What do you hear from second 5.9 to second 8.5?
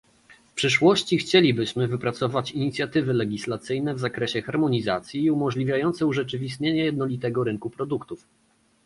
urzeczywistnienie jednolitego rynku produktów